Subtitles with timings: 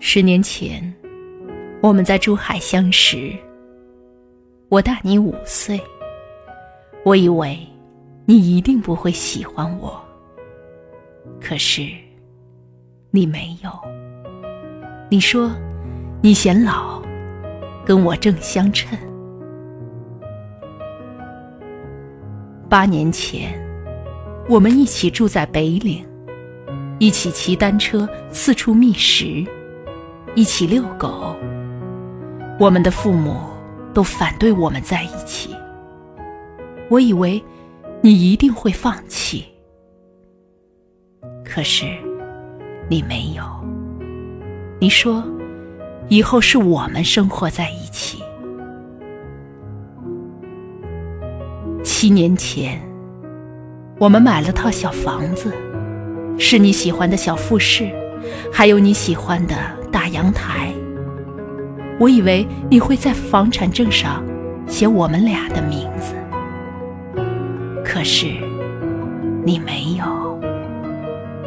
[0.00, 0.94] 十年前，
[1.82, 3.32] 我们在珠海相识。
[4.68, 5.80] 我大你五岁，
[7.04, 7.58] 我以为
[8.26, 10.02] 你一定不会喜欢我。
[11.40, 11.86] 可是，
[13.10, 13.70] 你没有。
[15.10, 15.50] 你说
[16.22, 17.02] 你显老，
[17.84, 18.98] 跟我正相称。
[22.68, 23.52] 八年前，
[24.48, 26.04] 我们一起住在北岭，
[27.04, 29.44] 一起骑单车四处觅食。
[30.34, 31.36] 一起遛狗，
[32.58, 33.36] 我们的父母
[33.92, 35.54] 都反对我们在一起。
[36.88, 37.44] 我以为
[38.00, 39.44] 你一定会放弃，
[41.44, 41.84] 可是
[42.88, 43.44] 你没有。
[44.80, 45.22] 你说
[46.08, 48.22] 以后是我们生活在一起。
[51.84, 52.80] 七年前，
[53.98, 55.52] 我们买了套小房子，
[56.38, 57.90] 是你喜欢的小复式，
[58.52, 59.54] 还有你喜欢的。
[59.94, 60.74] 大阳台，
[62.00, 64.24] 我以为你会在房产证上
[64.66, 66.14] 写我们俩的名字，
[67.84, 68.26] 可是
[69.44, 70.04] 你没有。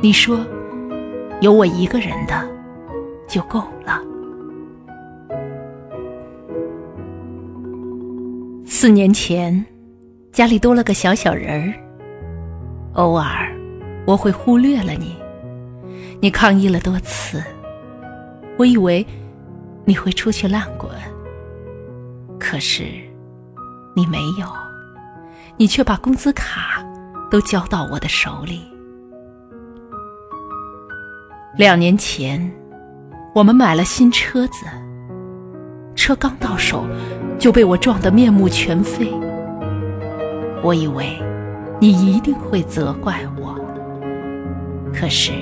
[0.00, 0.40] 你说
[1.42, 2.48] 有我一个人的
[3.28, 4.00] 就够了。
[8.64, 9.62] 四年前，
[10.32, 11.74] 家里多了个小小人儿，
[12.94, 13.54] 偶尔
[14.06, 15.16] 我会忽略了你，
[16.20, 17.42] 你抗议了多次。
[18.58, 19.06] 我以为
[19.84, 20.90] 你会出去浪滚，
[22.38, 22.84] 可是
[23.94, 24.46] 你没有，
[25.56, 26.84] 你却把工资卡
[27.30, 28.62] 都交到我的手里。
[31.56, 32.50] 两年前，
[33.34, 34.66] 我们买了新车子，
[35.94, 36.86] 车刚到手
[37.38, 39.12] 就被我撞得面目全非。
[40.62, 41.18] 我以为
[41.80, 43.59] 你一定会责怪我，
[44.94, 45.32] 可是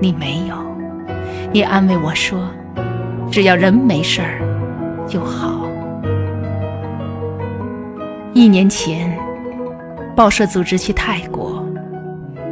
[0.00, 0.56] 你没有。
[1.52, 2.48] 你安慰我说
[3.30, 4.40] ：“只要人没事儿
[5.06, 5.68] 就好。”
[8.32, 9.18] 一年前，
[10.16, 11.62] 报社组织去泰国，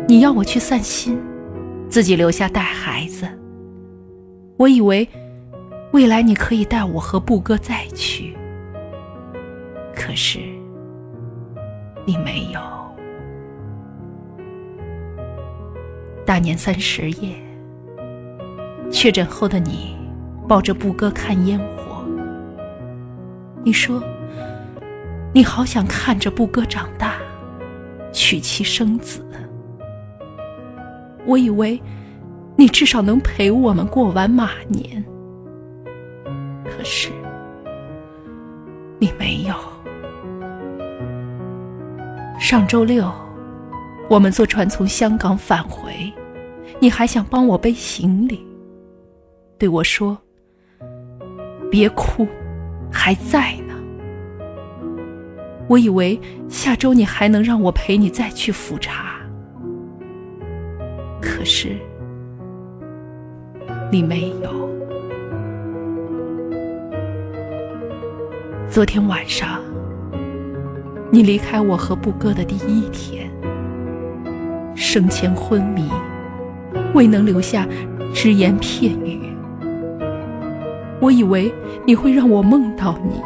[0.07, 1.19] 你要我去散心，
[1.89, 3.27] 自己留下带孩子。
[4.59, 5.09] 我以为
[5.93, 8.37] 未来你可以带我和布哥再去，
[9.95, 10.39] 可是
[12.05, 12.61] 你没有。
[16.31, 17.35] 大年三十夜。
[18.89, 19.97] 确诊后的你，
[20.47, 22.05] 抱着布哥看烟火。
[23.65, 24.01] 你说，
[25.35, 27.15] 你好想看着布哥长大，
[28.13, 29.27] 娶妻生子。
[31.27, 31.83] 我以为，
[32.55, 35.05] 你至少能陪我们过完马年。
[36.65, 37.11] 可是，
[39.01, 39.55] 你没有。
[42.39, 43.13] 上周六，
[44.09, 45.93] 我们坐船从香港返回，
[46.81, 48.45] 你还想帮我背行李。
[49.59, 50.17] 对我说
[51.71, 52.27] ：“别哭，
[52.91, 53.75] 还在呢。”
[55.69, 56.19] 我以为
[56.49, 59.21] 下周你还能让我陪你再去复查，
[61.21, 61.77] 可是
[63.93, 64.71] 你没有。
[68.69, 69.61] 昨天晚上，
[71.13, 73.31] 你离开我和布哥的第一天，
[74.75, 75.89] 生前昏迷，
[76.95, 77.67] 未能留下
[78.13, 79.21] 只言片语。
[81.01, 81.53] 我以为
[81.87, 83.21] 你会让我梦到你，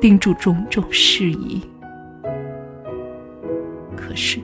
[0.00, 1.62] 叮嘱种种事宜，
[3.96, 4.40] 可是，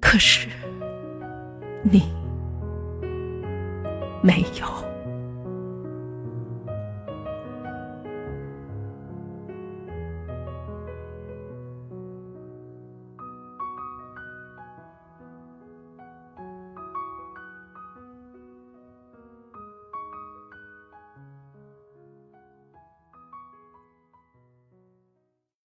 [0.00, 0.48] 可是，
[1.82, 2.02] 你
[4.22, 4.89] 没有。